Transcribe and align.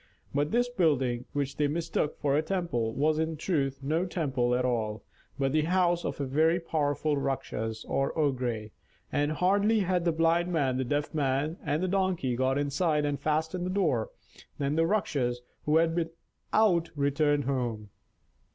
But 0.33 0.49
this 0.49 0.67
building, 0.67 1.25
which 1.31 1.57
they 1.57 1.67
mistook 1.67 2.17
for 2.17 2.35
a 2.35 2.41
temple 2.41 2.91
was 2.95 3.19
in 3.19 3.37
truth 3.37 3.81
no 3.83 4.03
temple 4.03 4.55
at 4.55 4.65
all, 4.65 5.03
but 5.37 5.51
the 5.51 5.61
house 5.61 6.03
of 6.03 6.19
a 6.19 6.25
very 6.25 6.59
powerful 6.59 7.17
Rakshas 7.17 7.85
or 7.85 8.11
ogre; 8.17 8.69
and 9.11 9.31
hardly 9.31 9.81
had 9.81 10.03
the 10.03 10.11
Blind 10.11 10.51
Man, 10.51 10.77
the 10.77 10.83
Deaf 10.83 11.13
Man, 11.13 11.57
and 11.63 11.83
the 11.83 11.87
Donkey 11.87 12.35
got 12.35 12.57
inside 12.57 13.05
and 13.05 13.19
fastened 13.19 13.63
the 13.63 13.69
door, 13.69 14.09
than 14.57 14.75
the 14.75 14.87
Rakshas, 14.87 15.37
who 15.65 15.77
had 15.77 15.93
been 15.93 16.09
out, 16.51 16.89
returned 16.95 17.43
home. 17.43 17.91